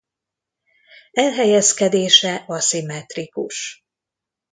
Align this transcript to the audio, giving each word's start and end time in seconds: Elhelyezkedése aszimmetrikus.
Elhelyezkedése 1.11 2.43
aszimmetrikus. 2.47 3.83